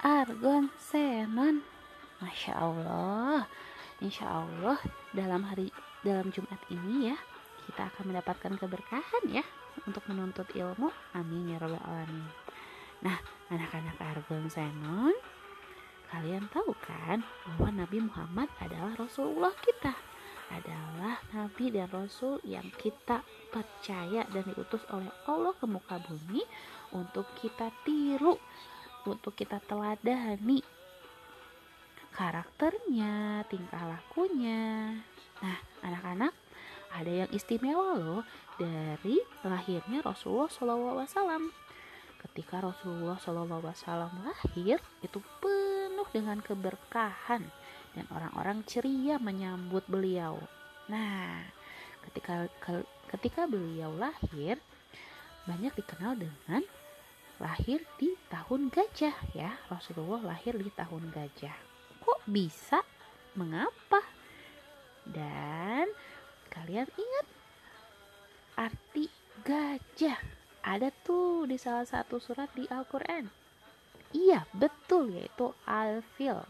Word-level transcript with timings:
argon 0.00 0.72
senon 0.80 1.60
Masya 2.20 2.52
Allah. 2.56 3.44
Insya 4.00 4.44
Allah 4.44 4.80
dalam 5.12 5.44
hari 5.44 5.68
dalam 6.00 6.32
Jumat 6.32 6.56
ini 6.72 7.12
ya 7.12 7.16
kita 7.68 7.92
akan 7.92 8.12
mendapatkan 8.12 8.52
keberkahan 8.56 9.24
ya 9.28 9.44
untuk 9.84 10.04
menuntut 10.08 10.48
ilmu. 10.56 10.88
Amin 11.12 11.52
ya 11.52 11.60
robbal 11.60 11.84
alamin. 11.84 12.28
Nah 13.04 13.20
anak-anak 13.52 13.96
argon 14.00 14.48
senon 14.48 15.12
kalian 16.08 16.48
tahu 16.48 16.72
kan 16.80 17.20
bahwa 17.46 17.84
Nabi 17.84 18.00
Muhammad 18.00 18.48
adalah 18.56 18.96
Rasulullah 18.96 19.52
kita. 19.60 19.92
Adalah 20.50 21.22
nabi 21.30 21.70
dan 21.70 21.86
rasul 21.94 22.42
yang 22.42 22.66
kita 22.74 23.22
percaya 23.54 24.26
dan 24.34 24.42
diutus 24.50 24.82
oleh 24.90 25.06
Allah 25.30 25.54
ke 25.54 25.62
muka 25.62 26.02
bumi 26.02 26.42
untuk 26.90 27.22
kita 27.38 27.70
tiru, 27.86 28.34
untuk 29.06 29.32
kita 29.36 29.62
teladani 29.64 30.60
karakternya, 32.10 33.46
tingkah 33.48 33.86
lakunya. 33.86 34.92
Nah, 35.40 35.58
anak-anak, 35.80 36.34
ada 36.90 37.12
yang 37.24 37.30
istimewa 37.30 37.96
loh 37.96 38.22
dari 38.58 39.16
lahirnya 39.46 40.02
Rasulullah 40.02 40.50
SAW. 40.50 41.48
Ketika 42.20 42.60
Rasulullah 42.60 43.16
SAW 43.16 44.12
lahir, 44.20 44.76
itu 45.00 45.18
penuh 45.40 46.08
dengan 46.12 46.44
keberkahan 46.44 47.48
dan 47.96 48.04
orang-orang 48.12 48.60
ceria 48.68 49.16
menyambut 49.16 49.86
beliau. 49.88 50.36
Nah, 50.92 51.40
ketika 52.10 52.50
ketika 53.08 53.48
beliau 53.48 53.96
lahir, 53.96 54.60
banyak 55.48 55.72
dikenal 55.72 56.20
dengan 56.20 56.62
lahir 57.40 57.80
di 57.96 58.12
tahun 58.28 58.68
gajah 58.68 59.16
ya. 59.32 59.56
Rasulullah 59.72 60.36
lahir 60.36 60.54
di 60.60 60.68
tahun 60.70 61.08
gajah. 61.10 61.56
Kok 62.04 62.28
bisa? 62.28 62.84
Mengapa? 63.34 64.04
Dan 65.08 65.88
kalian 66.52 66.86
ingat 66.86 67.26
arti 68.60 69.08
gajah? 69.42 70.20
Ada 70.60 70.92
tuh 71.02 71.48
di 71.48 71.56
salah 71.56 71.88
satu 71.88 72.20
surat 72.20 72.52
di 72.52 72.68
Al-Qur'an. 72.68 73.24
Iya, 74.12 74.44
betul 74.52 75.16
yaitu 75.16 75.56
al-fil 75.64 76.44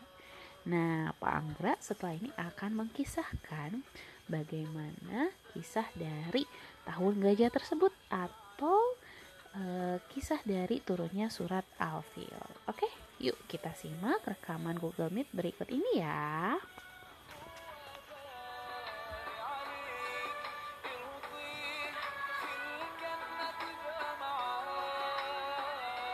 Nah, 0.68 1.16
Pak 1.16 1.32
Anggra 1.32 1.72
setelah 1.80 2.16
ini 2.18 2.28
akan 2.36 2.84
mengkisahkan 2.84 3.80
bagaimana 4.28 5.32
kisah 5.52 5.88
dari 5.96 6.44
tahun 6.84 7.24
gajah 7.24 7.48
tersebut 7.48 7.92
atau 8.12 8.89
kisah 10.20 10.44
dari 10.44 10.84
turunnya 10.84 11.32
surat 11.32 11.64
Al-Fil. 11.80 12.68
Oke, 12.68 12.84
yuk 13.24 13.40
kita 13.48 13.72
simak 13.72 14.20
rekaman 14.28 14.76
Google 14.76 15.08
Meet 15.08 15.32
berikut 15.32 15.64
ini 15.72 15.96
ya. 15.96 16.60